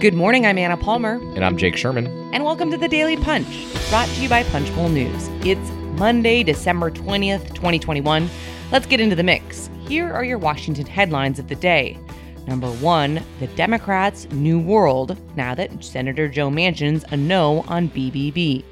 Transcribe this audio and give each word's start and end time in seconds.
Good 0.00 0.14
morning, 0.14 0.46
I'm 0.46 0.56
Anna 0.56 0.78
Palmer. 0.78 1.20
And 1.34 1.44
I'm 1.44 1.58
Jake 1.58 1.76
Sherman. 1.76 2.06
And 2.32 2.42
welcome 2.42 2.70
to 2.70 2.78
the 2.78 2.88
Daily 2.88 3.18
Punch, 3.18 3.66
brought 3.90 4.08
to 4.08 4.22
you 4.22 4.30
by 4.30 4.44
Punchbowl 4.44 4.88
News. 4.88 5.28
It's 5.44 5.70
Monday, 5.98 6.42
December 6.42 6.90
20th, 6.90 7.48
2021. 7.48 8.30
Let's 8.72 8.86
get 8.86 8.98
into 8.98 9.14
the 9.14 9.22
mix. 9.22 9.68
Here 9.86 10.10
are 10.10 10.24
your 10.24 10.38
Washington 10.38 10.86
headlines 10.86 11.38
of 11.38 11.48
the 11.48 11.54
day. 11.54 11.98
Number 12.46 12.70
one, 12.70 13.22
the 13.40 13.46
Democrats' 13.48 14.26
new 14.30 14.58
world 14.58 15.18
now 15.36 15.54
that 15.54 15.84
Senator 15.84 16.28
Joe 16.28 16.48
Manchin's 16.48 17.04
a 17.10 17.16
no 17.18 17.60
on 17.68 17.90
BBB. 17.90 18.64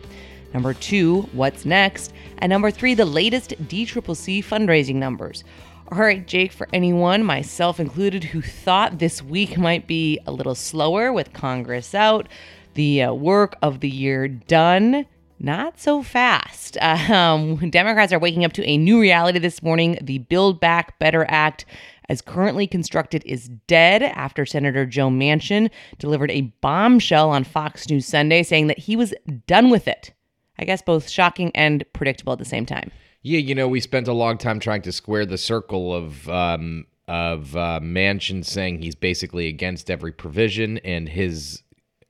Number 0.55 0.73
two, 0.73 1.29
what's 1.33 1.67
next? 1.67 2.15
And 2.39 2.49
number 2.49 2.71
three, 2.71 2.95
the 2.95 3.05
latest 3.05 3.51
DCCC 3.69 4.43
fundraising 4.43 4.95
numbers. 4.95 5.45
All 5.91 6.01
right, 6.01 6.27
Jake, 6.27 6.53
for 6.53 6.69
anyone, 6.71 7.25
myself 7.25 7.81
included, 7.81 8.23
who 8.23 8.43
thought 8.43 8.99
this 8.99 9.23
week 9.23 9.57
might 9.57 9.87
be 9.87 10.19
a 10.27 10.33
little 10.33 10.55
slower 10.55 11.15
with 11.15 11.33
Congress 11.33 11.95
out, 11.95 12.29
the 12.75 13.05
uh, 13.05 13.15
work 13.15 13.57
of 13.63 13.81
the 13.81 13.89
year 13.89 14.29
done, 14.29 15.07
not 15.39 15.81
so 15.81 16.03
fast. 16.03 16.77
Um, 17.09 17.71
Democrats 17.71 18.13
are 18.13 18.19
waking 18.19 18.45
up 18.45 18.53
to 18.53 18.65
a 18.67 18.77
new 18.77 19.01
reality 19.01 19.39
this 19.39 19.63
morning. 19.63 19.97
The 20.03 20.19
Build 20.19 20.61
Back 20.61 20.99
Better 20.99 21.25
Act, 21.27 21.65
as 22.11 22.21
currently 22.21 22.67
constructed, 22.67 23.23
is 23.25 23.49
dead 23.67 24.03
after 24.03 24.45
Senator 24.45 24.85
Joe 24.85 25.09
Manchin 25.09 25.71
delivered 25.99 26.31
a 26.33 26.53
bombshell 26.61 27.31
on 27.31 27.45
Fox 27.45 27.89
News 27.89 28.05
Sunday 28.05 28.43
saying 28.43 28.67
that 28.67 28.79
he 28.79 28.95
was 28.95 29.15
done 29.47 29.71
with 29.71 29.89
it. 29.89 30.13
I 30.59 30.67
guess 30.67 30.83
both 30.83 31.09
shocking 31.09 31.51
and 31.55 31.83
predictable 31.95 32.35
at 32.35 32.39
the 32.39 32.45
same 32.45 32.67
time. 32.67 32.91
Yeah, 33.23 33.39
you 33.39 33.55
know, 33.55 33.69
we 33.69 33.81
spent 33.81 34.09
a 34.09 34.13
long 34.13 34.39
time 34.39 34.61
trying 34.61 34.83
to 34.83 34.93
square 34.93 35.27
the 35.27 35.39
circle 35.39 35.95
of 35.95 36.29
um, 36.29 36.87
of 37.09 37.57
uh, 37.57 37.81
Manchin 37.83 38.45
saying 38.45 38.83
he's 38.83 38.95
basically 38.95 39.49
against 39.49 39.91
every 39.91 40.13
provision, 40.13 40.79
and 40.79 41.09
his 41.09 41.63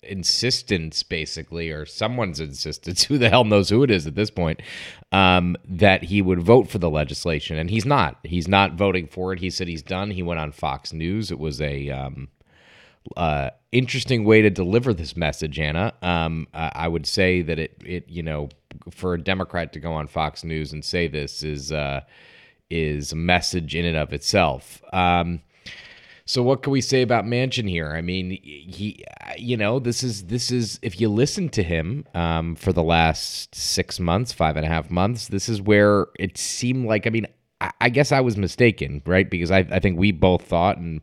insistence, 0.02 1.02
basically, 1.02 1.70
or 1.70 1.86
someone's 1.86 2.40
insistence, 2.40 3.04
who 3.04 3.16
the 3.16 3.30
hell 3.30 3.44
knows 3.44 3.70
who 3.70 3.82
it 3.82 3.90
is 3.90 4.06
at 4.06 4.16
this 4.16 4.30
point, 4.30 4.60
um, 5.12 5.56
that 5.64 6.04
he 6.04 6.20
would 6.20 6.42
vote 6.42 6.68
for 6.68 6.78
the 6.78 6.90
legislation, 6.90 7.58
and 7.58 7.70
he's 7.70 7.86
not. 7.86 8.18
He's 8.24 8.48
not 8.48 8.74
voting 8.74 9.06
for 9.06 9.32
it. 9.32 9.40
He 9.40 9.50
said 9.50 9.68
he's 9.68 9.82
done. 9.82 10.10
He 10.10 10.22
went 10.22 10.40
on 10.40 10.52
Fox 10.52 10.92
News. 10.92 11.30
It 11.30 11.38
was 11.38 11.60
a 11.60 11.88
um, 11.90 12.28
uh, 13.16 13.50
interesting 13.72 14.24
way 14.24 14.42
to 14.42 14.50
deliver 14.50 14.92
this 14.92 15.16
message, 15.16 15.58
Anna. 15.58 15.94
Um, 16.02 16.48
I 16.52 16.88
would 16.88 17.06
say 17.06 17.42
that 17.42 17.58
it, 17.58 17.80
it, 17.84 18.08
you 18.08 18.22
know, 18.22 18.48
for 18.90 19.14
a 19.14 19.22
Democrat 19.22 19.72
to 19.72 19.80
go 19.80 19.92
on 19.92 20.06
Fox 20.06 20.44
News 20.44 20.72
and 20.72 20.84
say 20.84 21.08
this 21.08 21.42
is 21.42 21.72
uh, 21.72 22.00
is 22.70 23.12
a 23.12 23.16
message 23.16 23.74
in 23.74 23.84
and 23.84 23.96
of 23.96 24.12
itself. 24.12 24.82
Um, 24.92 25.42
so 26.28 26.42
what 26.42 26.62
can 26.62 26.72
we 26.72 26.82
say 26.82 27.00
about 27.00 27.24
Manchin 27.24 27.70
here? 27.70 27.94
I 27.94 28.02
mean, 28.02 28.32
he, 28.42 29.02
you 29.38 29.56
know, 29.56 29.78
this 29.78 30.02
is 30.02 30.24
this 30.24 30.50
is 30.50 30.78
if 30.82 31.00
you 31.00 31.08
listen 31.08 31.48
to 31.50 31.62
him 31.62 32.04
um, 32.14 32.54
for 32.54 32.70
the 32.70 32.82
last 32.82 33.54
six 33.54 33.98
months, 33.98 34.30
five 34.30 34.56
and 34.58 34.66
a 34.66 34.68
half 34.68 34.90
months, 34.90 35.28
this 35.28 35.48
is 35.48 35.62
where 35.62 36.08
it 36.18 36.36
seemed 36.36 36.86
like. 36.86 37.06
I 37.06 37.10
mean, 37.10 37.26
I, 37.62 37.70
I 37.80 37.88
guess 37.88 38.12
I 38.12 38.20
was 38.20 38.36
mistaken, 38.36 39.00
right? 39.06 39.28
Because 39.28 39.50
I, 39.50 39.60
I 39.70 39.78
think 39.78 39.98
we 39.98 40.12
both 40.12 40.42
thought 40.42 40.76
and 40.76 41.00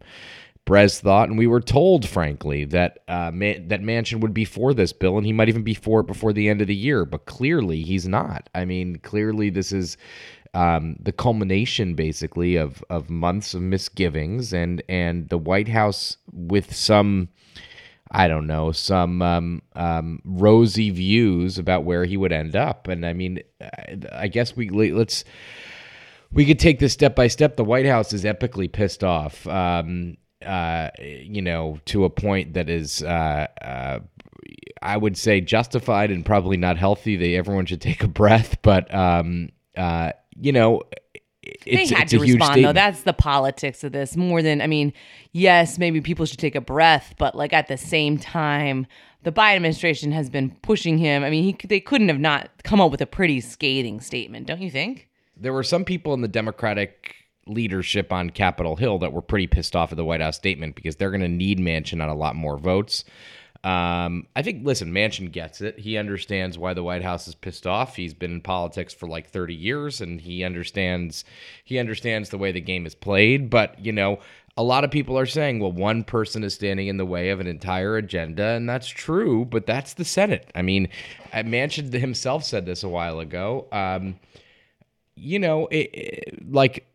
Brez 0.65 0.99
thought, 0.99 1.29
and 1.29 1.37
we 1.37 1.45
were 1.45 1.61
told, 1.61 2.07
frankly, 2.07 2.65
that 2.65 2.99
uh, 3.07 3.29
Man- 3.31 3.67
that 3.67 3.81
Manchin 3.81 4.19
would 4.19 4.33
be 4.33 4.45
for 4.45 4.73
this 4.73 4.93
bill, 4.93 5.17
and 5.17 5.25
he 5.25 5.33
might 5.33 5.49
even 5.49 5.63
be 5.63 5.75
for 5.75 5.99
it 5.99 6.07
before 6.07 6.33
the 6.33 6.49
end 6.49 6.61
of 6.61 6.67
the 6.67 6.75
year. 6.75 7.05
But 7.05 7.25
clearly, 7.25 7.83
he's 7.83 8.07
not. 8.07 8.49
I 8.55 8.65
mean, 8.65 8.97
clearly, 8.97 9.51
this 9.51 9.71
is 9.71 9.95
um, 10.55 10.95
the 10.99 11.11
culmination, 11.11 11.93
basically, 11.93 12.55
of 12.55 12.83
of 12.89 13.11
months 13.11 13.53
of 13.53 13.61
misgivings, 13.61 14.53
and 14.53 14.81
and 14.89 15.29
the 15.29 15.37
White 15.37 15.67
House 15.69 16.17
with 16.31 16.75
some. 16.75 17.29
I 18.11 18.27
don't 18.27 18.45
know, 18.45 18.71
some 18.71 19.21
um, 19.23 19.61
um, 19.75 20.21
rosy 20.23 20.91
views 20.91 21.57
about 21.57 21.85
where 21.85 22.05
he 22.05 22.17
would 22.17 22.31
end 22.31 22.55
up. 22.55 22.87
And 22.87 23.03
I 23.03 23.13
mean, 23.13 23.39
I 24.13 24.27
guess 24.27 24.55
we 24.55 24.69
let's 24.69 25.25
we 26.31 26.45
could 26.45 26.59
take 26.59 26.79
this 26.79 26.93
step 26.93 27.15
by 27.15 27.27
step. 27.27 27.55
The 27.55 27.63
White 27.63 27.87
House 27.87 28.13
is 28.13 28.23
epically 28.23 28.71
pissed 28.71 29.03
off. 29.03 29.45
Um, 29.47 30.17
uh, 30.45 30.91
you 30.99 31.41
know, 31.41 31.79
to 31.85 32.05
a 32.05 32.09
point 32.09 32.53
that 32.53 32.69
is, 32.69 33.03
uh, 33.03 33.47
uh, 33.61 33.99
I 34.81 34.97
would 34.97 35.17
say, 35.17 35.41
justified 35.41 36.11
and 36.11 36.25
probably 36.25 36.57
not 36.57 36.77
healthy. 36.77 37.15
They 37.15 37.35
everyone 37.35 37.65
should 37.65 37.81
take 37.81 38.03
a 38.03 38.07
breath, 38.07 38.57
but 38.61 38.93
um, 38.93 39.49
uh, 39.77 40.11
you 40.39 40.51
know. 40.51 40.81
It's, 41.67 41.91
they 41.91 41.95
had 41.95 42.07
to 42.07 42.17
respond 42.17 42.53
statement. 42.53 42.63
though. 42.63 42.73
That's 42.73 43.03
the 43.03 43.13
politics 43.13 43.83
of 43.83 43.91
this. 43.91 44.17
More 44.17 44.41
than 44.41 44.61
I 44.61 44.67
mean, 44.67 44.93
yes, 45.31 45.77
maybe 45.77 46.01
people 46.01 46.25
should 46.25 46.39
take 46.39 46.55
a 46.55 46.61
breath, 46.61 47.13
but 47.19 47.35
like 47.35 47.53
at 47.53 47.67
the 47.67 47.77
same 47.77 48.17
time, 48.17 48.87
the 49.25 49.31
Biden 49.31 49.57
administration 49.57 50.11
has 50.11 50.29
been 50.29 50.51
pushing 50.61 50.97
him. 50.97 51.23
I 51.23 51.29
mean, 51.29 51.43
he, 51.43 51.67
they 51.67 51.79
couldn't 51.79 52.07
have 52.07 52.19
not 52.19 52.49
come 52.63 52.81
up 52.81 52.89
with 52.89 53.01
a 53.01 53.05
pretty 53.05 53.41
scathing 53.41 53.99
statement, 53.99 54.47
don't 54.47 54.61
you 54.61 54.71
think? 54.71 55.09
There 55.37 55.51
were 55.51 55.63
some 55.63 55.83
people 55.83 56.13
in 56.13 56.21
the 56.21 56.27
Democratic 56.27 57.15
leadership 57.47 58.11
on 58.11 58.29
Capitol 58.29 58.75
Hill 58.75 58.99
that 58.99 59.13
were 59.13 59.21
pretty 59.21 59.47
pissed 59.47 59.75
off 59.75 59.91
at 59.91 59.97
the 59.97 60.05
White 60.05 60.21
House 60.21 60.35
statement 60.35 60.75
because 60.75 60.95
they're 60.95 61.11
going 61.11 61.21
to 61.21 61.27
need 61.27 61.59
Manchin 61.59 62.01
on 62.01 62.09
a 62.09 62.15
lot 62.15 62.35
more 62.35 62.57
votes. 62.57 63.03
Um, 63.63 64.27
I 64.35 64.43
think, 64.43 64.63
listen, 64.63 64.91
Manchin 64.91 65.31
gets 65.31 65.59
it. 65.59 65.79
He 65.79 65.97
understands 65.97 66.55
why 66.55 66.75
the 66.75 66.83
White 66.83 67.01
House 67.01 67.27
is 67.27 67.33
pissed 67.33 67.65
off. 67.65 67.95
He's 67.95 68.13
been 68.13 68.33
in 68.33 68.41
politics 68.41 68.93
for 68.93 69.07
like 69.07 69.27
30 69.27 69.55
years, 69.55 70.01
and 70.01 70.21
he 70.21 70.43
understands 70.43 71.25
he 71.63 71.79
understands 71.79 72.29
the 72.29 72.37
way 72.37 72.51
the 72.51 72.61
game 72.61 72.85
is 72.85 72.93
played. 72.93 73.49
But 73.49 73.83
you 73.83 73.91
know, 73.91 74.19
a 74.55 74.61
lot 74.61 74.83
of 74.83 74.91
people 74.91 75.17
are 75.17 75.25
saying, 75.25 75.59
well, 75.59 75.71
one 75.71 76.03
person 76.03 76.43
is 76.43 76.53
standing 76.53 76.87
in 76.87 76.97
the 76.97 77.07
way 77.07 77.31
of 77.31 77.39
an 77.39 77.47
entire 77.47 77.97
agenda, 77.97 78.49
and 78.49 78.69
that's 78.69 78.87
true. 78.87 79.45
But 79.45 79.65
that's 79.65 79.95
the 79.95 80.05
Senate. 80.05 80.51
I 80.53 80.61
mean, 80.61 80.87
uh, 81.33 81.37
Manchin 81.37 81.91
himself 81.91 82.43
said 82.43 82.67
this 82.67 82.83
a 82.83 82.89
while 82.89 83.19
ago. 83.19 83.65
Um, 83.71 84.19
you 85.15 85.39
know, 85.39 85.65
it, 85.67 85.89
it, 85.91 86.51
like 86.51 86.85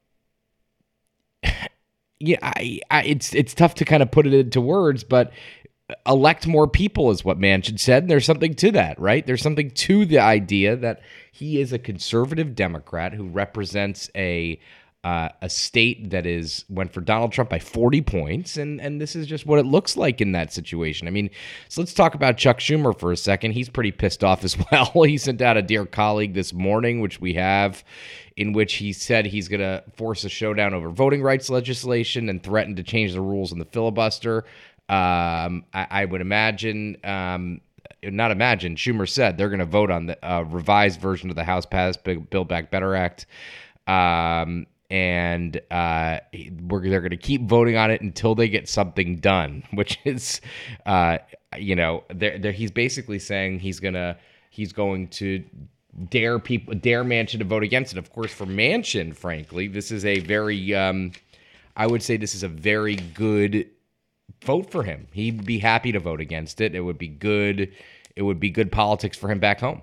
yeah, 2.21 2.39
I, 2.43 2.81
I, 2.91 3.03
it's 3.05 3.35
it's 3.35 3.55
tough 3.55 3.75
to 3.77 3.85
kind 3.85 4.03
of 4.03 4.11
put 4.11 4.27
it 4.27 4.35
into 4.35 4.61
words, 4.61 5.03
but 5.05 5.33
elect 6.07 6.47
more 6.47 6.69
people 6.69 7.11
is 7.11 7.25
what 7.25 7.39
Manchin 7.39 7.81
said, 7.81 8.05
and 8.05 8.11
there's 8.11 8.27
something 8.27 8.55
to 8.55 8.71
that, 8.73 9.01
right? 9.01 9.27
There's 9.27 9.43
something 9.43 9.71
to 9.71 10.05
the 10.05 10.19
idea 10.19 10.77
that 10.77 11.01
he 11.33 11.61
is 11.61 11.73
a 11.73 11.79
conservative 11.79 12.55
Democrat 12.55 13.15
who 13.15 13.27
represents 13.29 14.11
a 14.15 14.61
uh, 15.03 15.31
a 15.41 15.49
state 15.49 16.11
that 16.11 16.27
is 16.27 16.67
went 16.69 16.93
for 16.93 17.01
Donald 17.01 17.33
Trump 17.33 17.49
by 17.49 17.59
40 17.59 18.03
points, 18.03 18.59
and 18.59 18.81
and 18.81 19.01
this 19.01 19.17
is 19.17 19.27
just 19.27 19.47
what 19.47 19.59
it 19.59 19.65
looks 19.65 19.97
like 19.97 20.21
in 20.21 20.33
that 20.33 20.53
situation. 20.53 21.09
I 21.09 21.11
mean, 21.11 21.31
so 21.69 21.81
let's 21.81 21.95
talk 21.95 22.15
about 22.15 22.37
Chuck 22.37 22.59
Schumer 22.59 22.99
for 22.99 23.11
a 23.11 23.17
second. 23.17 23.53
He's 23.53 23.71
pretty 23.71 23.93
pissed 23.93 24.23
off 24.23 24.45
as 24.45 24.59
well. 24.73 25.05
he 25.05 25.17
sent 25.17 25.41
out 25.41 25.57
a 25.57 25.63
dear 25.63 25.87
colleague 25.87 26.35
this 26.35 26.53
morning, 26.53 27.01
which 27.01 27.19
we 27.19 27.35
have, 27.35 27.83
in 28.37 28.53
which 28.53 28.75
he 28.75 28.93
said 28.93 29.25
he's 29.25 29.49
going 29.49 29.61
to 29.61 29.83
force 29.97 30.25
a 30.25 30.29
showdown 30.29 30.75
over 30.75 30.91
voting 30.91 31.23
rights 31.23 31.49
legislation 31.49 32.29
and 32.29 32.43
threaten 32.43 32.77
to 32.77 32.83
change 32.83 33.15
the 33.15 33.23
rules 33.23 33.53
in 33.53 33.59
the 33.59 33.65
filibuster. 33.65 34.45
Um, 34.91 35.65
I, 35.73 35.87
I, 35.91 36.05
would 36.05 36.21
imagine. 36.21 36.99
Um, 37.05 37.61
not 38.03 38.33
imagine. 38.33 38.77
Schumer 38.77 39.09
said 39.09 39.39
they're 39.39 39.49
going 39.49 39.61
to 39.61 39.65
vote 39.65 39.91
on 39.91 40.07
the 40.07 40.27
uh, 40.27 40.43
revised 40.43 41.01
version 41.01 41.31
of 41.31 41.37
the 41.37 41.45
House 41.45 41.65
passed 41.65 42.01
Build 42.05 42.49
Back 42.49 42.71
Better 42.71 42.95
Act. 42.95 43.27
Um, 43.87 44.67
and 44.91 45.61
uh, 45.71 46.19
they're 46.33 47.01
going 47.01 47.11
to 47.11 47.17
keep 47.17 47.43
voting 47.43 47.77
on 47.77 47.91
it 47.91 48.01
until 48.01 48.35
they 48.35 48.49
get 48.49 48.69
something 48.69 49.17
done, 49.17 49.63
which 49.73 49.99
is, 50.05 50.41
uh, 50.87 51.19
you 51.57 51.77
know, 51.77 52.05
they're, 52.13 52.39
they're, 52.39 52.53
he's 52.53 52.71
basically 52.71 53.19
saying 53.19 53.61
he's 53.61 53.81
gonna 53.81 54.17
he's 54.51 54.73
going 54.73 55.09
to 55.09 55.45
dare 56.09 56.39
people 56.39 56.75
dare 56.75 57.05
Manchin 57.05 57.39
to 57.39 57.45
vote 57.45 57.63
against 57.63 57.93
it. 57.93 57.99
Of 57.99 58.13
course, 58.13 58.33
for 58.33 58.47
Manchin, 58.47 59.15
frankly, 59.15 59.69
this 59.69 59.91
is 59.91 60.05
a 60.05 60.19
very 60.21 60.75
um, 60.75 61.13
I 61.77 61.87
would 61.87 62.03
say 62.03 62.17
this 62.17 62.35
is 62.35 62.43
a 62.43 62.49
very 62.49 62.97
good 62.97 63.69
vote 64.45 64.71
for 64.71 64.83
him. 64.83 65.07
He'd 65.13 65.45
be 65.45 65.59
happy 65.59 65.93
to 65.93 66.01
vote 66.01 66.21
against 66.21 66.61
it. 66.61 66.75
It 66.75 66.81
would 66.81 66.99
be 66.99 67.09
good. 67.09 67.73
It 68.17 68.23
would 68.23 68.41
be 68.41 68.51
good 68.51 68.73
politics 68.73 69.17
for 69.17 69.31
him 69.31 69.39
back 69.39 69.61
home. 69.61 69.83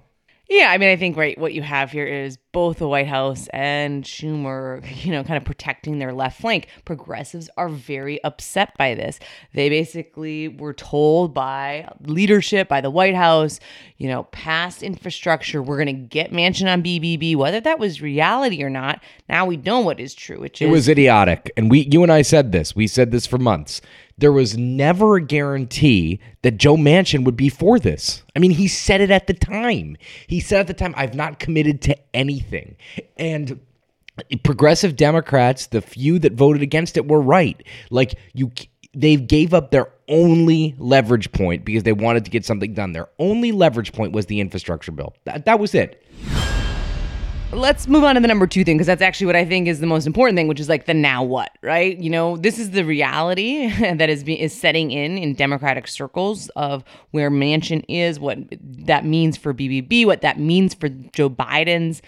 Yeah, 0.49 0.71
I 0.71 0.77
mean, 0.77 0.89
I 0.89 0.95
think 0.95 1.17
right 1.17 1.37
what 1.37 1.53
you 1.53 1.61
have 1.61 1.91
here 1.91 2.05
is 2.05 2.37
both 2.57 2.79
the 2.79 2.87
White 2.87 3.05
House 3.05 3.47
and 3.53 4.03
Schumer, 4.03 4.83
you 5.05 5.11
know, 5.11 5.23
kind 5.23 5.37
of 5.37 5.45
protecting 5.45 5.99
their 5.99 6.11
left 6.11 6.41
flank. 6.41 6.69
Progressives 6.85 7.51
are 7.55 7.69
very 7.69 8.19
upset 8.23 8.75
by 8.79 8.95
this. 8.95 9.19
They 9.53 9.69
basically 9.69 10.47
were 10.47 10.73
told 10.73 11.35
by 11.35 11.87
leadership, 12.01 12.67
by 12.67 12.81
the 12.81 12.89
White 12.89 13.13
House, 13.13 13.59
you 13.97 14.07
know, 14.07 14.23
past 14.23 14.81
infrastructure, 14.81 15.61
we're 15.61 15.75
going 15.75 15.85
to 15.85 16.01
get 16.01 16.31
Manchin 16.31 16.67
on 16.67 16.81
BBB, 16.81 17.35
whether 17.35 17.61
that 17.61 17.77
was 17.77 18.01
reality 18.01 18.63
or 18.63 18.71
not. 18.71 19.03
Now 19.29 19.45
we 19.45 19.57
know 19.57 19.81
what 19.81 19.99
is 19.99 20.15
true, 20.15 20.39
which 20.39 20.59
is 20.59 20.67
it 20.67 20.71
was 20.71 20.89
idiotic, 20.89 21.51
and 21.57 21.69
we, 21.69 21.81
you 21.81 22.01
and 22.01 22.11
I 22.11 22.23
said 22.23 22.53
this. 22.53 22.75
We 22.75 22.87
said 22.87 23.11
this 23.11 23.27
for 23.27 23.37
months 23.37 23.81
there 24.17 24.31
was 24.31 24.57
never 24.57 25.15
a 25.15 25.21
guarantee 25.21 26.19
that 26.41 26.57
Joe 26.57 26.75
Manchin 26.75 27.23
would 27.23 27.37
be 27.37 27.49
for 27.49 27.77
this. 27.77 28.23
I 28.35 28.39
mean, 28.39 28.51
he 28.51 28.67
said 28.67 28.99
it 28.99 29.11
at 29.11 29.27
the 29.27 29.33
time. 29.33 29.95
He 30.25 30.39
said 30.39 30.61
at 30.61 30.67
the 30.67 30.73
time, 30.73 30.95
I've 30.97 31.13
not 31.13 31.39
committed 31.39 31.81
to 31.83 31.97
anything. 32.15 32.46
And 33.17 33.59
progressive 34.43 34.95
Democrats, 34.95 35.67
the 35.67 35.81
few 35.81 36.19
that 36.19 36.33
voted 36.33 36.61
against 36.61 36.97
it, 36.97 37.07
were 37.07 37.21
right. 37.21 37.61
Like, 37.89 38.15
you 38.33 38.51
they 38.97 39.15
gave 39.15 39.53
up 39.53 39.69
their 39.69 39.91
only 40.07 40.73
leverage 40.79 41.31
point 41.31 41.63
because 41.63 41.83
they 41.83 41.93
wanted 41.93 42.25
to 42.25 42.31
get 42.31 42.43
something 42.43 42.73
done. 42.73 42.93
Their 42.93 43.09
only 43.19 43.51
leverage 43.51 43.93
point 43.93 44.11
was 44.11 44.25
the 44.25 44.39
infrastructure 44.39 44.91
bill. 44.91 45.13
That, 45.25 45.45
that 45.45 45.59
was 45.59 45.75
it. 45.75 46.03
Let's 47.53 47.87
move 47.87 48.03
on 48.03 48.15
to 48.15 48.21
the 48.21 48.27
number 48.27 48.45
two 48.45 48.65
thing 48.65 48.75
because 48.75 48.87
that's 48.87 49.01
actually 49.01 49.27
what 49.27 49.35
I 49.37 49.45
think 49.45 49.67
is 49.67 49.79
the 49.79 49.87
most 49.87 50.05
important 50.05 50.35
thing, 50.35 50.47
which 50.47 50.59
is 50.59 50.67
like 50.67 50.85
the 50.85 50.93
now 50.93 51.23
what, 51.23 51.51
right? 51.61 51.97
You 51.97 52.09
know, 52.09 52.35
this 52.37 52.59
is 52.59 52.71
the 52.71 52.83
reality 52.83 53.69
that 53.79 54.09
is 54.09 54.23
be, 54.23 54.39
is 54.39 54.53
setting 54.53 54.91
in 54.91 55.17
in 55.17 55.33
Democratic 55.33 55.87
circles 55.87 56.49
of 56.55 56.83
where 57.11 57.31
Manchin 57.31 57.85
is, 57.87 58.19
what 58.19 58.39
that 58.51 59.05
means 59.05 59.37
for 59.37 59.53
BBB, 59.53 60.05
what 60.05 60.21
that 60.21 60.39
means 60.39 60.73
for 60.73 60.89
Joe 60.89 61.29
Biden's 61.29 62.01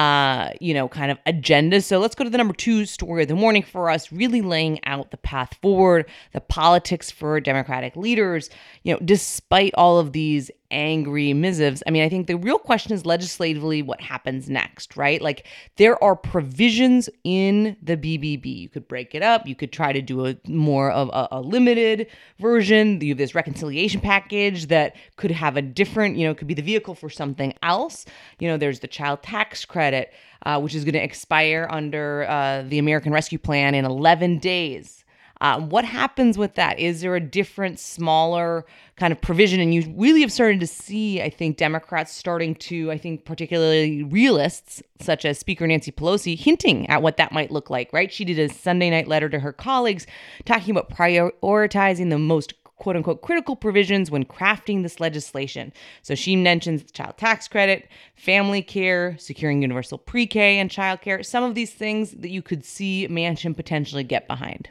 uh, 0.00 0.50
you 0.60 0.72
know, 0.72 0.88
kind 0.88 1.10
of 1.10 1.18
agenda. 1.26 1.82
So 1.82 1.98
let's 1.98 2.14
go 2.14 2.24
to 2.24 2.30
the 2.30 2.38
number 2.38 2.54
two 2.54 2.86
story 2.86 3.22
of 3.22 3.28
the 3.28 3.34
morning 3.34 3.62
for 3.62 3.90
us, 3.90 4.10
really 4.10 4.40
laying 4.40 4.80
out 4.86 5.10
the 5.10 5.18
path 5.18 5.58
forward, 5.60 6.08
the 6.32 6.40
politics 6.40 7.10
for 7.10 7.38
Democratic 7.38 7.96
leaders. 7.96 8.48
You 8.82 8.94
know, 8.94 9.00
despite 9.04 9.74
all 9.74 9.98
of 9.98 10.12
these 10.12 10.50
angry 10.70 11.32
missives. 11.32 11.82
I 11.86 11.90
mean, 11.90 12.02
I 12.02 12.08
think 12.08 12.26
the 12.26 12.36
real 12.36 12.58
question 12.58 12.92
is 12.92 13.06
legislatively 13.06 13.82
what 13.82 14.00
happens 14.00 14.48
next, 14.48 14.96
right? 14.96 15.20
Like 15.20 15.46
there 15.76 16.02
are 16.02 16.16
provisions 16.16 17.08
in 17.24 17.76
the 17.82 17.96
BBB. 17.96 18.56
You 18.56 18.68
could 18.68 18.88
break 18.88 19.14
it 19.14 19.22
up. 19.22 19.46
You 19.46 19.54
could 19.54 19.72
try 19.72 19.92
to 19.92 20.02
do 20.02 20.26
a 20.26 20.36
more 20.46 20.90
of 20.90 21.08
a, 21.08 21.28
a, 21.32 21.40
limited 21.40 22.06
version. 22.38 23.00
You 23.00 23.10
have 23.10 23.18
this 23.18 23.34
reconciliation 23.34 24.00
package 24.00 24.66
that 24.66 24.96
could 25.16 25.30
have 25.30 25.56
a 25.56 25.62
different, 25.62 26.16
you 26.16 26.26
know, 26.26 26.34
could 26.34 26.48
be 26.48 26.54
the 26.54 26.62
vehicle 26.62 26.94
for 26.94 27.10
something 27.10 27.54
else. 27.62 28.06
You 28.38 28.48
know, 28.48 28.56
there's 28.56 28.80
the 28.80 28.88
child 28.88 29.22
tax 29.22 29.64
credit, 29.64 30.12
uh, 30.46 30.60
which 30.60 30.74
is 30.74 30.84
going 30.84 30.94
to 30.94 31.02
expire 31.02 31.66
under 31.70 32.26
uh, 32.28 32.62
the 32.62 32.78
American 32.78 33.12
Rescue 33.12 33.38
Plan 33.38 33.74
in 33.74 33.84
11 33.84 34.38
days. 34.38 35.04
Uh, 35.40 35.58
what 35.58 35.86
happens 35.86 36.36
with 36.36 36.54
that? 36.56 36.78
Is 36.78 37.00
there 37.00 37.16
a 37.16 37.20
different, 37.20 37.80
smaller 37.80 38.66
kind 38.96 39.10
of 39.10 39.20
provision? 39.20 39.58
And 39.58 39.74
you 39.74 39.92
really 39.96 40.20
have 40.20 40.32
started 40.32 40.60
to 40.60 40.66
see, 40.66 41.22
I 41.22 41.30
think, 41.30 41.56
Democrats 41.56 42.12
starting 42.12 42.54
to, 42.56 42.90
I 42.90 42.98
think, 42.98 43.24
particularly 43.24 44.02
realists 44.02 44.82
such 45.00 45.24
as 45.24 45.38
Speaker 45.38 45.66
Nancy 45.66 45.92
Pelosi, 45.92 46.38
hinting 46.38 46.86
at 46.90 47.00
what 47.00 47.16
that 47.16 47.32
might 47.32 47.50
look 47.50 47.70
like, 47.70 47.90
right? 47.90 48.12
She 48.12 48.26
did 48.26 48.38
a 48.38 48.52
Sunday 48.52 48.90
night 48.90 49.08
letter 49.08 49.30
to 49.30 49.38
her 49.38 49.52
colleagues 49.52 50.06
talking 50.44 50.72
about 50.72 50.90
prioritizing 50.90 52.10
the 52.10 52.18
most 52.18 52.52
quote 52.76 52.96
unquote 52.96 53.22
critical 53.22 53.56
provisions 53.56 54.10
when 54.10 54.24
crafting 54.24 54.82
this 54.82 55.00
legislation. 55.00 55.72
So 56.02 56.14
she 56.14 56.36
mentions 56.36 56.82
the 56.82 56.92
child 56.92 57.16
tax 57.16 57.48
credit, 57.48 57.88
family 58.14 58.62
care, 58.62 59.16
securing 59.18 59.62
universal 59.62 59.96
pre 59.96 60.26
K 60.26 60.58
and 60.58 60.70
child 60.70 61.00
care, 61.00 61.22
some 61.22 61.44
of 61.44 61.54
these 61.54 61.72
things 61.72 62.10
that 62.12 62.30
you 62.30 62.42
could 62.42 62.64
see 62.64 63.08
Manchin 63.08 63.56
potentially 63.56 64.04
get 64.04 64.26
behind. 64.26 64.68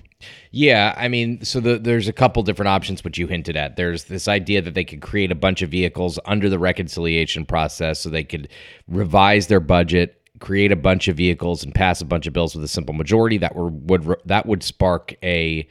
Yeah, 0.52 0.94
I 0.98 1.08
mean, 1.08 1.44
so 1.46 1.60
the, 1.60 1.78
there's 1.78 2.08
a 2.08 2.14
couple 2.14 2.44
different 2.44 2.70
options, 2.70 3.04
which 3.04 3.18
you 3.18 3.28
hinted 3.28 3.56
at. 3.56 3.76
There's 3.76 4.06
this 4.06 4.28
idea 4.28 4.62
that 4.62 4.74
they 4.74 4.84
could 4.84 5.02
create 5.02 5.32
a 5.32 5.36
bunch 5.36 5.62
of 5.62 5.70
vehicles 5.70 6.20
under 6.26 6.50
the 6.50 6.60
reconciliation 6.60 7.46
process 7.46 8.00
so 8.00 8.10
they 8.10 8.24
could 8.24 8.50
revise 8.88 9.48
their 9.48 9.60
budget, 9.60 10.22
create 10.40 10.72
a 10.72 10.76
bunch 10.76 11.08
of 11.08 11.16
vehicles, 11.16 11.64
and 11.64 11.74
pass 11.74 12.02
a 12.02 12.06
bunch 12.06 12.28
of 12.28 12.34
bills 12.34 12.56
with 12.56 12.64
a 12.64 12.68
simple 12.68 12.94
majority. 12.94 13.38
That 13.38 13.56
were, 13.56 13.70
would 13.70 14.16
that 14.26 14.46
would 14.46 14.64
spark 14.64 15.14
a 15.24 15.68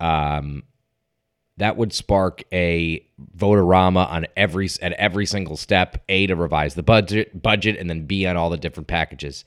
um, 0.00 0.64
that 1.56 1.78
would 1.78 1.94
spark 1.94 2.42
a 2.52 3.06
vote-a-rama 3.34 4.00
on 4.10 4.26
every 4.36 4.68
at 4.82 4.92
every 4.94 5.24
single 5.24 5.56
step. 5.56 6.02
A 6.10 6.26
to 6.26 6.36
revise 6.36 6.74
the 6.74 6.82
budget 6.82 7.40
budget, 7.40 7.78
and 7.78 7.88
then 7.88 8.06
B 8.06 8.26
on 8.26 8.36
all 8.36 8.50
the 8.50 8.58
different 8.58 8.88
packages 8.88 9.44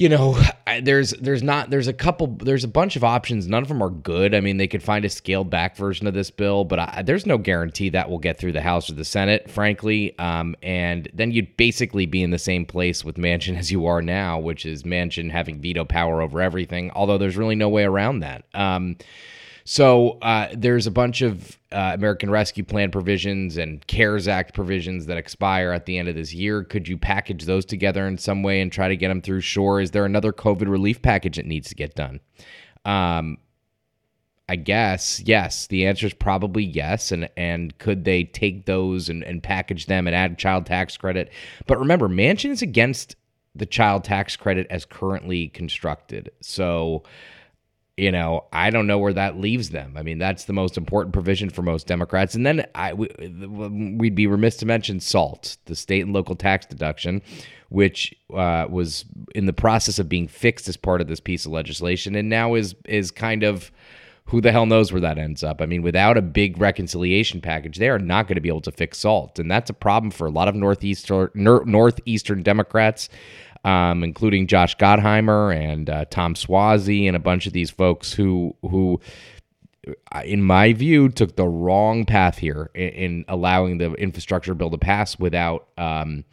you 0.00 0.08
know 0.08 0.34
there's 0.80 1.10
there's 1.20 1.42
not 1.42 1.68
there's 1.68 1.86
a 1.86 1.92
couple 1.92 2.28
there's 2.28 2.64
a 2.64 2.68
bunch 2.68 2.96
of 2.96 3.04
options. 3.04 3.46
None 3.46 3.62
of 3.62 3.68
them 3.68 3.82
are 3.82 3.90
good. 3.90 4.34
I 4.34 4.40
mean 4.40 4.56
they 4.56 4.66
could 4.66 4.82
find 4.82 5.04
a 5.04 5.10
scaled 5.10 5.50
back 5.50 5.76
version 5.76 6.06
of 6.06 6.14
this 6.14 6.30
bill 6.30 6.64
but 6.64 6.78
I, 6.78 7.02
there's 7.02 7.26
no 7.26 7.36
guarantee 7.36 7.90
that 7.90 8.08
will 8.08 8.18
get 8.18 8.38
through 8.38 8.52
the 8.52 8.62
house 8.62 8.88
or 8.88 8.94
the 8.94 9.04
senate 9.04 9.50
frankly. 9.50 10.18
Um, 10.18 10.56
and 10.62 11.06
then 11.12 11.32
you'd 11.32 11.54
basically 11.58 12.06
be 12.06 12.22
in 12.22 12.30
the 12.30 12.38
same 12.38 12.64
place 12.64 13.04
with 13.04 13.16
Manchin 13.16 13.56
as 13.58 13.70
you 13.70 13.84
are 13.84 14.00
now 14.00 14.38
which 14.38 14.64
is 14.64 14.84
Manchin 14.84 15.30
having 15.30 15.60
veto 15.60 15.84
power 15.84 16.22
over 16.22 16.40
everything 16.40 16.90
although 16.92 17.18
there's 17.18 17.36
really 17.36 17.54
no 17.54 17.68
way 17.68 17.84
around 17.84 18.20
that. 18.20 18.44
Um, 18.54 18.96
so 19.64 20.18
uh, 20.22 20.48
there's 20.52 20.86
a 20.86 20.90
bunch 20.90 21.22
of 21.22 21.58
uh, 21.72 21.92
American 21.94 22.30
Rescue 22.30 22.64
Plan 22.64 22.90
provisions 22.90 23.56
and 23.56 23.86
CARES 23.86 24.28
Act 24.28 24.54
provisions 24.54 25.06
that 25.06 25.16
expire 25.16 25.72
at 25.72 25.86
the 25.86 25.98
end 25.98 26.08
of 26.08 26.14
this 26.14 26.32
year. 26.32 26.64
Could 26.64 26.88
you 26.88 26.98
package 26.98 27.44
those 27.44 27.64
together 27.64 28.06
in 28.06 28.18
some 28.18 28.42
way 28.42 28.60
and 28.60 28.72
try 28.72 28.88
to 28.88 28.96
get 28.96 29.08
them 29.08 29.22
through 29.22 29.40
shore? 29.40 29.80
Is 29.80 29.90
there 29.90 30.04
another 30.04 30.32
COVID 30.32 30.68
relief 30.68 31.02
package 31.02 31.36
that 31.36 31.46
needs 31.46 31.68
to 31.68 31.74
get 31.74 31.94
done? 31.94 32.20
Um, 32.84 33.38
I 34.48 34.56
guess 34.56 35.20
yes. 35.24 35.68
The 35.68 35.86
answer 35.86 36.06
is 36.06 36.14
probably 36.14 36.64
yes. 36.64 37.12
And 37.12 37.30
and 37.36 37.78
could 37.78 38.04
they 38.04 38.24
take 38.24 38.66
those 38.66 39.08
and, 39.08 39.22
and 39.22 39.40
package 39.40 39.86
them 39.86 40.08
and 40.08 40.16
add 40.16 40.38
child 40.38 40.66
tax 40.66 40.96
credit? 40.96 41.30
But 41.68 41.78
remember, 41.78 42.08
Manchin 42.08 42.50
is 42.50 42.60
against 42.60 43.14
the 43.54 43.66
child 43.66 44.02
tax 44.02 44.34
credit 44.36 44.66
as 44.68 44.84
currently 44.84 45.48
constructed. 45.48 46.30
So 46.40 47.04
you 48.00 48.10
know, 48.10 48.46
I 48.50 48.70
don't 48.70 48.86
know 48.86 48.96
where 48.96 49.12
that 49.12 49.38
leaves 49.38 49.68
them. 49.68 49.94
I 49.94 50.02
mean, 50.02 50.16
that's 50.16 50.46
the 50.46 50.54
most 50.54 50.78
important 50.78 51.12
provision 51.12 51.50
for 51.50 51.60
most 51.60 51.86
Democrats. 51.86 52.34
And 52.34 52.46
then 52.46 52.66
I, 52.74 52.94
we'd 52.94 54.14
be 54.14 54.26
remiss 54.26 54.56
to 54.58 54.66
mention 54.66 55.00
SALT, 55.00 55.58
the 55.66 55.76
state 55.76 56.00
and 56.00 56.14
local 56.14 56.34
tax 56.34 56.64
deduction, 56.64 57.20
which 57.68 58.14
uh, 58.34 58.66
was 58.70 59.04
in 59.34 59.44
the 59.44 59.52
process 59.52 59.98
of 59.98 60.08
being 60.08 60.28
fixed 60.28 60.66
as 60.66 60.78
part 60.78 61.02
of 61.02 61.08
this 61.08 61.20
piece 61.20 61.44
of 61.44 61.52
legislation, 61.52 62.14
and 62.14 62.30
now 62.30 62.54
is 62.54 62.74
is 62.86 63.10
kind 63.10 63.42
of 63.42 63.70
who 64.24 64.40
the 64.40 64.50
hell 64.50 64.64
knows 64.64 64.92
where 64.92 65.00
that 65.02 65.18
ends 65.18 65.44
up. 65.44 65.60
I 65.60 65.66
mean, 65.66 65.82
without 65.82 66.16
a 66.16 66.22
big 66.22 66.58
reconciliation 66.58 67.42
package, 67.42 67.76
they 67.76 67.90
are 67.90 67.98
not 67.98 68.28
going 68.28 68.36
to 68.36 68.40
be 68.40 68.48
able 68.48 68.62
to 68.62 68.72
fix 68.72 68.98
SALT, 68.98 69.38
and 69.38 69.50
that's 69.50 69.68
a 69.68 69.74
problem 69.74 70.10
for 70.10 70.26
a 70.26 70.30
lot 70.30 70.48
of 70.48 70.54
northeastern 70.54 71.28
northeastern 71.34 72.42
Democrats 72.42 73.10
um, 73.64 74.02
including 74.02 74.46
Josh 74.46 74.76
Gottheimer 74.76 75.54
and 75.54 75.88
uh, 75.90 76.04
Tom 76.06 76.34
Suozzi 76.34 77.06
and 77.06 77.16
a 77.16 77.20
bunch 77.20 77.46
of 77.46 77.52
these 77.52 77.70
folks 77.70 78.12
who 78.12 78.56
who 78.62 79.00
in 80.24 80.42
my 80.42 80.72
view, 80.72 81.08
took 81.08 81.36
the 81.36 81.46
wrong 81.46 82.04
path 82.04 82.38
here 82.38 82.70
in, 82.74 82.88
in 82.88 83.24
allowing 83.28 83.78
the 83.78 83.92
infrastructure 83.94 84.54
bill 84.54 84.70
to 84.70 84.78
pass 84.78 85.18
without 85.18 85.68
um, 85.78 86.24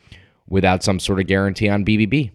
without 0.49 0.83
some 0.83 0.99
sort 0.99 1.19
of 1.19 1.27
guarantee 1.27 1.69
on 1.69 1.85
BBB. 1.85 2.31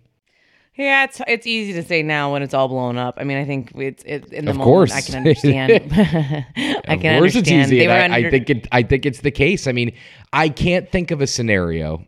Yeah, 0.75 1.05
it's 1.05 1.21
it's 1.27 1.47
easy 1.47 1.75
to 1.75 1.83
say 1.83 2.03
now 2.03 2.33
when 2.33 2.43
it's 2.43 2.55
all 2.55 2.67
blown 2.67 2.97
up. 2.97 3.19
I 3.19 3.25
mean, 3.25 3.37
I 3.37 3.45
think 3.45 3.73
it's 3.75 4.03
it, 4.05 4.33
in 4.33 4.47
the 4.47 4.53
of 4.53 4.57
moment 4.57 4.65
course. 4.65 4.93
I 4.95 5.01
can 5.03 5.17
understand. 5.17 5.71
I 5.93 6.97
can 6.97 7.15
of 7.15 7.21
course 7.21 7.37
understand. 7.37 7.63
It's 7.63 7.73
easy. 7.73 7.89
I, 7.89 8.05
under- 8.05 8.17
I 8.17 8.31
think 8.31 8.49
it. 8.51 8.69
I 8.73 8.83
think 8.83 9.05
it's 9.05 9.21
the 9.21 9.31
case. 9.31 9.67
I 9.67 9.73
mean, 9.73 9.93
I 10.33 10.49
can't 10.49 10.91
think 10.91 11.11
of 11.11 11.21
a 11.21 11.27
scenario 11.27 12.07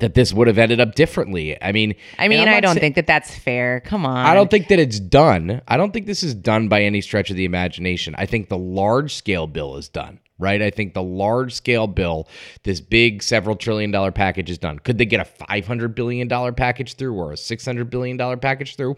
that 0.00 0.14
this 0.14 0.32
would 0.32 0.46
have 0.46 0.58
ended 0.58 0.80
up 0.80 0.94
differently. 0.94 1.60
I 1.62 1.72
mean, 1.72 1.94
I 2.18 2.28
mean, 2.28 2.48
I 2.48 2.60
don't 2.60 2.78
think 2.78 2.96
that 2.96 3.06
that's 3.06 3.34
fair. 3.34 3.80
Come 3.80 4.04
on. 4.04 4.26
I 4.26 4.34
don't 4.34 4.50
think 4.50 4.68
that 4.68 4.78
it's 4.78 5.00
done. 5.00 5.62
I 5.68 5.76
don't 5.76 5.92
think 5.92 6.06
this 6.06 6.22
is 6.22 6.34
done 6.34 6.68
by 6.68 6.82
any 6.82 7.00
stretch 7.00 7.30
of 7.30 7.36
the 7.36 7.44
imagination. 7.44 8.14
I 8.18 8.26
think 8.26 8.48
the 8.48 8.58
large 8.58 9.14
scale 9.14 9.46
bill 9.46 9.76
is 9.76 9.88
done, 9.88 10.18
right? 10.38 10.60
I 10.60 10.70
think 10.70 10.94
the 10.94 11.02
large 11.02 11.54
scale 11.54 11.86
bill, 11.86 12.28
this 12.64 12.80
big 12.80 13.22
several 13.22 13.56
trillion 13.56 13.90
dollar 13.90 14.12
package 14.12 14.50
is 14.50 14.58
done. 14.58 14.78
Could 14.78 14.98
they 14.98 15.06
get 15.06 15.20
a 15.20 15.24
500 15.24 15.94
billion 15.94 16.28
dollar 16.28 16.52
package 16.52 16.94
through 16.94 17.14
or 17.14 17.32
a 17.32 17.36
600 17.36 17.90
billion 17.90 18.16
dollar 18.16 18.36
package 18.36 18.76
through? 18.76 18.96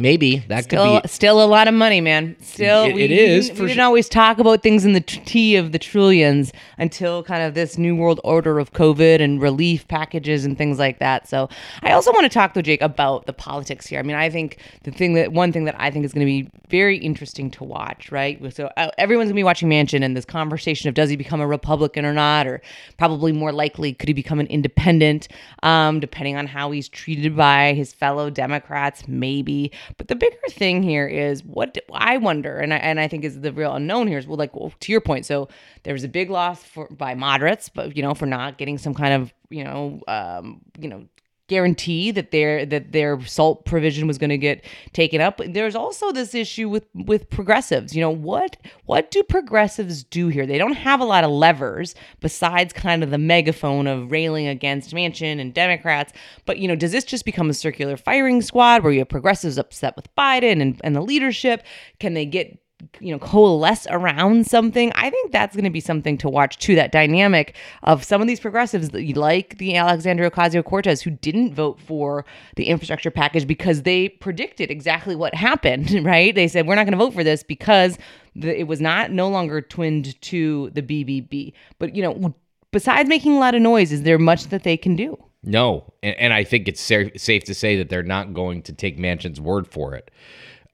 Maybe 0.00 0.38
that 0.48 0.64
still, 0.64 0.96
could 0.96 1.02
be 1.02 1.08
still 1.08 1.42
a 1.42 1.46
lot 1.46 1.68
of 1.68 1.74
money, 1.74 2.00
man. 2.00 2.36
Still, 2.40 2.84
it, 2.84 2.94
we, 2.94 3.02
it 3.02 3.10
is. 3.10 3.50
We, 3.52 3.60
we 3.60 3.66
didn't 3.68 3.80
always 3.80 4.08
talk 4.08 4.38
about 4.38 4.62
things 4.62 4.84
in 4.84 4.92
the 4.92 5.00
T 5.00 5.56
of 5.56 5.72
the 5.72 5.78
trillions 5.78 6.52
until 6.78 7.22
kind 7.22 7.42
of 7.42 7.54
this 7.54 7.78
new 7.78 7.94
world 7.94 8.20
order 8.24 8.58
of 8.58 8.72
COVID 8.72 9.20
and 9.20 9.40
relief 9.40 9.86
packages 9.88 10.44
and 10.44 10.56
things 10.56 10.78
like 10.78 10.98
that. 10.98 11.28
So 11.28 11.48
I 11.82 11.92
also 11.92 12.12
want 12.12 12.24
to 12.24 12.28
talk 12.28 12.54
though, 12.54 12.62
Jake, 12.62 12.82
about 12.82 13.26
the 13.26 13.32
politics 13.32 13.86
here. 13.86 13.98
I 13.98 14.02
mean, 14.02 14.16
I 14.16 14.30
think 14.30 14.58
the 14.84 14.90
thing 14.90 15.14
that 15.14 15.32
one 15.32 15.52
thing 15.52 15.64
that 15.64 15.76
I 15.78 15.90
think 15.90 16.04
is 16.04 16.12
going 16.12 16.26
to 16.26 16.32
be 16.32 16.50
very 16.68 16.98
interesting 16.98 17.50
to 17.52 17.64
watch, 17.64 18.10
right? 18.10 18.40
So 18.54 18.70
uh, 18.76 18.90
everyone's 18.98 19.28
going 19.28 19.36
to 19.36 19.40
be 19.40 19.44
watching 19.44 19.68
Manchin 19.68 20.02
and 20.02 20.16
this 20.16 20.24
conversation 20.24 20.88
of 20.88 20.94
does 20.94 21.10
he 21.10 21.16
become 21.16 21.40
a 21.40 21.46
Republican 21.46 22.04
or 22.04 22.12
not, 22.12 22.46
or 22.46 22.62
probably 22.96 23.32
more 23.32 23.52
likely 23.52 23.92
could 23.92 24.08
he 24.08 24.12
become 24.12 24.40
an 24.40 24.46
independent, 24.46 25.28
um, 25.62 26.00
depending 26.00 26.36
on 26.36 26.46
how 26.46 26.70
he's 26.70 26.88
treated 26.88 27.36
by 27.36 27.72
his 27.74 27.92
fellow 27.92 28.30
Democrats, 28.30 29.06
maybe. 29.06 29.70
But 29.96 30.08
the 30.08 30.16
bigger 30.16 30.36
thing 30.50 30.82
here 30.82 31.06
is 31.06 31.44
what 31.44 31.76
I 31.92 32.16
wonder, 32.16 32.58
and 32.58 32.72
I 32.72 32.76
and 32.78 33.00
I 33.00 33.08
think 33.08 33.24
is 33.24 33.40
the 33.40 33.52
real 33.52 33.74
unknown 33.74 34.08
here 34.08 34.18
is 34.18 34.26
well, 34.26 34.36
like 34.36 34.54
well, 34.54 34.72
to 34.80 34.92
your 34.92 35.00
point. 35.00 35.26
So 35.26 35.48
there 35.82 35.92
was 35.92 36.04
a 36.04 36.08
big 36.08 36.30
loss 36.30 36.62
for 36.62 36.88
by 36.88 37.14
moderates, 37.14 37.68
but 37.68 37.96
you 37.96 38.02
know 38.02 38.14
for 38.14 38.26
not 38.26 38.58
getting 38.58 38.78
some 38.78 38.94
kind 38.94 39.14
of 39.14 39.32
you 39.48 39.64
know 39.64 40.00
um, 40.08 40.60
you 40.78 40.88
know 40.88 41.06
guarantee 41.50 42.12
that 42.12 42.30
their 42.30 42.64
that 42.64 42.92
their 42.92 43.20
salt 43.26 43.64
provision 43.64 44.06
was 44.06 44.18
going 44.18 44.30
to 44.30 44.38
get 44.38 44.64
taken 44.92 45.20
up. 45.20 45.40
There's 45.44 45.74
also 45.74 46.12
this 46.12 46.32
issue 46.32 46.68
with 46.68 46.86
with 46.94 47.28
progressives. 47.28 47.94
You 47.94 48.00
know 48.00 48.10
what 48.10 48.56
what 48.86 49.10
do 49.10 49.22
progressives 49.24 50.04
do 50.04 50.28
here? 50.28 50.46
They 50.46 50.58
don't 50.58 50.74
have 50.74 51.00
a 51.00 51.04
lot 51.04 51.24
of 51.24 51.30
levers 51.30 51.96
besides 52.20 52.72
kind 52.72 53.02
of 53.02 53.10
the 53.10 53.18
megaphone 53.18 53.88
of 53.88 54.12
railing 54.12 54.46
against 54.46 54.94
Manchin 54.94 55.40
and 55.40 55.52
Democrats. 55.52 56.12
But 56.46 56.58
you 56.58 56.68
know, 56.68 56.76
does 56.76 56.92
this 56.92 57.04
just 57.04 57.24
become 57.24 57.50
a 57.50 57.54
circular 57.54 57.96
firing 57.96 58.40
squad 58.42 58.84
where 58.84 58.92
you 58.92 59.00
have 59.00 59.08
progressives 59.08 59.58
upset 59.58 59.96
with 59.96 60.14
Biden 60.14 60.62
and, 60.62 60.80
and 60.84 60.94
the 60.94 61.02
leadership? 61.02 61.64
Can 61.98 62.14
they 62.14 62.26
get 62.26 62.58
you 63.00 63.12
know 63.12 63.18
coalesce 63.18 63.86
around 63.90 64.46
something 64.46 64.92
i 64.94 65.10
think 65.10 65.32
that's 65.32 65.54
going 65.54 65.64
to 65.64 65.70
be 65.70 65.80
something 65.80 66.16
to 66.16 66.28
watch 66.28 66.58
too 66.58 66.74
that 66.74 66.92
dynamic 66.92 67.56
of 67.82 68.02
some 68.04 68.20
of 68.20 68.26
these 68.26 68.40
progressives 68.40 68.92
like 69.16 69.58
the 69.58 69.76
alexandria 69.76 70.30
ocasio-cortez 70.30 71.02
who 71.02 71.10
didn't 71.10 71.54
vote 71.54 71.78
for 71.80 72.24
the 72.56 72.64
infrastructure 72.64 73.10
package 73.10 73.46
because 73.46 73.82
they 73.82 74.08
predicted 74.08 74.70
exactly 74.70 75.16
what 75.16 75.34
happened 75.34 75.90
right? 76.04 76.34
They 76.34 76.48
said 76.48 76.66
we're 76.66 76.74
not 76.74 76.84
going 76.84 76.98
to 76.98 77.04
vote 77.04 77.14
for 77.14 77.24
this 77.24 77.42
because 77.42 77.98
the, 78.34 78.58
it 78.58 78.64
was 78.64 78.80
not 78.80 79.10
no 79.10 79.28
longer 79.28 79.60
twinned 79.60 80.20
to 80.22 80.70
the 80.70 80.82
bbb 80.82 81.52
but 81.78 81.94
you 81.94 82.02
know 82.02 82.34
besides 82.70 83.08
making 83.08 83.32
a 83.32 83.38
lot 83.38 83.54
of 83.54 83.62
noise 83.62 83.92
is 83.92 84.02
there 84.02 84.18
much 84.18 84.44
that 84.48 84.62
they 84.62 84.76
can 84.76 84.96
do? 84.96 85.18
No 85.42 85.92
and, 86.02 86.16
and 86.16 86.32
i 86.32 86.44
think 86.44 86.68
it's 86.68 86.80
safe 86.80 87.44
to 87.44 87.54
say 87.54 87.76
that 87.76 87.88
they're 87.88 88.02
not 88.02 88.34
going 88.34 88.62
to 88.62 88.72
take 88.72 88.98
manchin's 88.98 89.40
word 89.40 89.66
for 89.66 89.94
it 89.94 90.10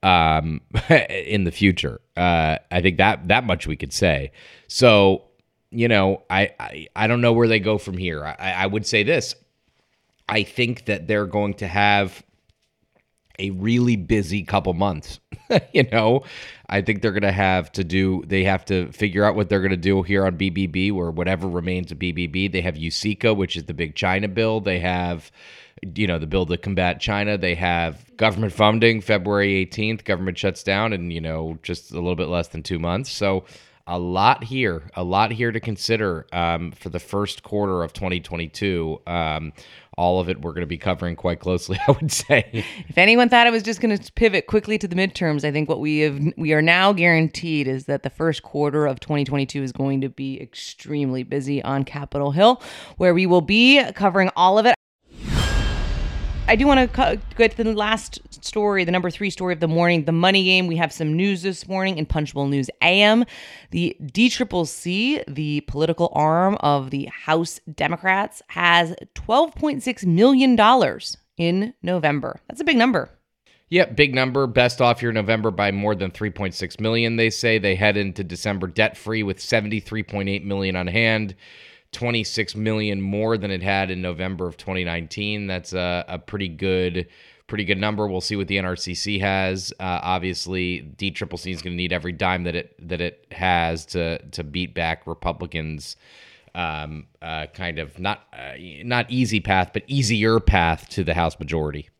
um, 0.02 0.60
in 0.90 1.44
the 1.44 1.50
future. 1.50 2.00
Uh, 2.16 2.58
I 2.70 2.80
think 2.80 2.98
that 2.98 3.28
that 3.28 3.44
much 3.44 3.66
we 3.66 3.76
could 3.76 3.92
say. 3.92 4.32
So, 4.68 5.24
you 5.70 5.88
know, 5.88 6.22
I 6.30 6.52
I, 6.58 6.86
I 6.96 7.06
don't 7.06 7.20
know 7.20 7.32
where 7.32 7.48
they 7.48 7.60
go 7.60 7.78
from 7.78 7.96
here. 7.96 8.24
I, 8.24 8.52
I 8.52 8.66
would 8.66 8.86
say 8.86 9.02
this. 9.02 9.34
I 10.28 10.42
think 10.42 10.86
that 10.86 11.06
they're 11.06 11.26
going 11.26 11.54
to 11.54 11.68
have 11.68 12.22
a 13.38 13.50
really 13.50 13.96
busy 13.96 14.42
couple 14.42 14.72
months. 14.74 15.20
you 15.72 15.84
know, 15.92 16.24
I 16.68 16.80
think 16.80 17.02
they're 17.02 17.12
going 17.12 17.22
to 17.22 17.32
have 17.32 17.70
to 17.72 17.84
do, 17.84 18.24
they 18.26 18.44
have 18.44 18.64
to 18.66 18.90
figure 18.92 19.24
out 19.24 19.36
what 19.36 19.48
they're 19.48 19.60
going 19.60 19.70
to 19.70 19.76
do 19.76 20.02
here 20.02 20.26
on 20.26 20.36
BBB 20.36 20.92
or 20.92 21.10
whatever 21.10 21.48
remains 21.48 21.92
of 21.92 21.98
BBB. 21.98 22.50
They 22.50 22.62
have 22.62 22.74
USICA, 22.74 23.36
which 23.36 23.56
is 23.56 23.64
the 23.64 23.74
big 23.74 23.94
China 23.94 24.28
bill. 24.28 24.60
They 24.60 24.80
have 24.80 25.30
you 25.82 26.06
know, 26.06 26.18
the 26.18 26.26
bill 26.26 26.46
to 26.46 26.56
combat 26.56 27.00
China. 27.00 27.36
They 27.36 27.54
have 27.54 28.16
government 28.16 28.52
funding 28.52 29.00
February 29.00 29.66
18th. 29.66 30.04
Government 30.04 30.38
shuts 30.38 30.62
down 30.62 30.92
in, 30.92 31.10
you 31.10 31.20
know, 31.20 31.58
just 31.62 31.90
a 31.90 31.94
little 31.94 32.16
bit 32.16 32.28
less 32.28 32.48
than 32.48 32.62
two 32.62 32.78
months. 32.78 33.10
So 33.10 33.44
a 33.86 33.98
lot 33.98 34.42
here, 34.42 34.90
a 34.94 35.04
lot 35.04 35.30
here 35.30 35.52
to 35.52 35.60
consider 35.60 36.26
um, 36.32 36.72
for 36.72 36.88
the 36.88 36.98
first 36.98 37.42
quarter 37.44 37.82
of 37.82 37.92
2022. 37.92 39.00
Um, 39.06 39.52
all 39.96 40.20
of 40.20 40.28
it 40.28 40.40
we're 40.42 40.50
going 40.50 40.62
to 40.62 40.66
be 40.66 40.76
covering 40.76 41.14
quite 41.14 41.40
closely, 41.40 41.78
I 41.88 41.92
would 41.92 42.10
say. 42.10 42.64
If 42.88 42.98
anyone 42.98 43.28
thought 43.28 43.46
I 43.46 43.50
was 43.50 43.62
just 43.62 43.80
going 43.80 43.96
to 43.96 44.12
pivot 44.12 44.46
quickly 44.46 44.76
to 44.78 44.88
the 44.88 44.96
midterms, 44.96 45.44
I 45.44 45.52
think 45.52 45.68
what 45.68 45.80
we 45.80 46.00
have 46.00 46.20
we 46.36 46.52
are 46.52 46.62
now 46.62 46.92
guaranteed 46.92 47.68
is 47.68 47.84
that 47.84 48.02
the 48.02 48.10
first 48.10 48.42
quarter 48.42 48.86
of 48.86 48.98
2022 48.98 49.62
is 49.62 49.72
going 49.72 50.00
to 50.00 50.08
be 50.08 50.40
extremely 50.40 51.22
busy 51.22 51.62
on 51.62 51.84
Capitol 51.84 52.32
Hill, 52.32 52.60
where 52.96 53.14
we 53.14 53.26
will 53.26 53.40
be 53.40 53.82
covering 53.92 54.30
all 54.36 54.58
of 54.58 54.66
it. 54.66 54.74
I 56.48 56.54
do 56.54 56.64
want 56.68 56.92
to 56.92 57.20
get 57.36 57.56
to 57.56 57.64
the 57.64 57.74
last 57.74 58.20
story, 58.44 58.84
the 58.84 58.92
number 58.92 59.10
three 59.10 59.30
story 59.30 59.52
of 59.52 59.58
the 59.58 59.66
morning, 59.66 60.04
the 60.04 60.12
money 60.12 60.44
game. 60.44 60.68
We 60.68 60.76
have 60.76 60.92
some 60.92 61.12
news 61.12 61.42
this 61.42 61.66
morning 61.66 61.98
in 61.98 62.06
Punchbowl 62.06 62.46
News 62.46 62.70
AM. 62.82 63.24
The 63.72 63.96
DCCC, 64.00 65.24
the 65.26 65.62
political 65.62 66.12
arm 66.12 66.56
of 66.60 66.90
the 66.90 67.06
House 67.06 67.58
Democrats, 67.74 68.42
has 68.46 68.94
$12.6 69.16 70.06
million 70.06 71.00
in 71.36 71.74
November. 71.82 72.40
That's 72.46 72.60
a 72.60 72.64
big 72.64 72.76
number. 72.76 73.10
Yep, 73.70 73.96
big 73.96 74.14
number. 74.14 74.46
Best 74.46 74.80
off 74.80 75.02
your 75.02 75.10
November 75.12 75.50
by 75.50 75.72
more 75.72 75.96
than 75.96 76.12
3.6 76.12 76.78
million. 76.78 77.16
They 77.16 77.30
say 77.30 77.58
they 77.58 77.74
head 77.74 77.96
into 77.96 78.22
December 78.22 78.68
debt 78.68 78.96
free 78.96 79.24
with 79.24 79.38
73.8 79.38 80.44
million 80.44 80.76
on 80.76 80.86
hand. 80.86 81.34
26 81.92 82.54
million 82.56 83.00
more 83.00 83.38
than 83.38 83.50
it 83.50 83.62
had 83.62 83.90
in 83.90 84.02
November 84.02 84.46
of 84.46 84.56
2019. 84.56 85.46
That's 85.46 85.72
a, 85.72 86.04
a 86.08 86.18
pretty 86.18 86.48
good 86.48 87.08
pretty 87.46 87.64
good 87.64 87.78
number. 87.78 88.06
We'll 88.06 88.20
see 88.20 88.36
what 88.36 88.48
the 88.48 88.56
NRCC 88.56 89.20
has. 89.20 89.72
Uh, 89.78 90.00
obviously, 90.02 90.92
DCCC 90.96 91.52
is 91.52 91.62
going 91.62 91.72
to 91.72 91.76
need 91.76 91.92
every 91.92 92.12
dime 92.12 92.44
that 92.44 92.56
it 92.56 92.88
that 92.88 93.00
it 93.00 93.26
has 93.30 93.86
to 93.86 94.18
to 94.30 94.44
beat 94.44 94.74
back 94.74 95.06
Republicans. 95.06 95.96
Um, 96.54 97.06
uh, 97.20 97.46
kind 97.52 97.78
of 97.78 97.98
not 97.98 98.22
uh, 98.32 98.54
not 98.58 99.10
easy 99.10 99.40
path, 99.40 99.70
but 99.74 99.82
easier 99.86 100.40
path 100.40 100.88
to 100.90 101.04
the 101.04 101.12
House 101.12 101.38
majority. 101.38 101.90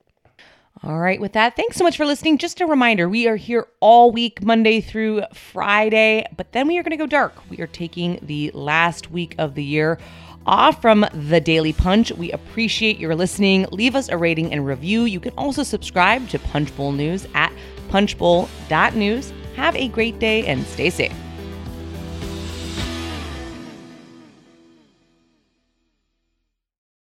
All 0.83 0.99
right, 0.99 1.21
with 1.21 1.33
that, 1.33 1.57
thanks 1.57 1.77
so 1.77 1.85
much 1.85 1.97
for 1.97 2.05
listening. 2.05 2.37
Just 2.37 2.61
a 2.61 2.67
reminder 2.67 3.09
we 3.09 3.27
are 3.27 3.37
here 3.37 3.67
all 3.81 4.13
week, 4.13 4.43
Monday 4.43 4.81
through 4.81 5.23
Friday, 5.33 6.27
but 6.37 6.53
then 6.53 6.69
we 6.69 6.77
are 6.79 6.83
going 6.83 6.91
to 6.91 6.97
go 6.97 7.07
dark. 7.07 7.35
We 7.49 7.59
are 7.61 7.67
taking 7.67 8.19
the 8.23 8.51
last 8.53 9.11
week 9.11 9.35
of 9.39 9.55
the 9.55 9.65
year 9.65 9.99
off 10.45 10.83
from 10.83 11.07
the 11.13 11.41
Daily 11.41 11.73
Punch. 11.73 12.13
We 12.13 12.31
appreciate 12.31 12.99
your 12.99 13.15
listening. 13.15 13.67
Leave 13.73 13.97
us 13.97 14.09
a 14.11 14.19
rating 14.19 14.53
and 14.53 14.67
review. 14.67 15.05
You 15.05 15.19
can 15.19 15.33
also 15.39 15.63
subscribe 15.63 16.29
to 16.29 16.39
Punchbowl 16.39 16.93
News 16.93 17.27
at 17.35 17.53
punchbowl.news. 17.89 19.33
Have 19.57 19.77
a 19.77 19.89
great 19.89 20.19
day 20.19 20.47
and 20.47 20.65
stay 20.67 20.91
safe. 20.91 21.26